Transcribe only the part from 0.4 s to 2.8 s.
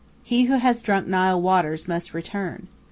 who has drunk Nile waters must return.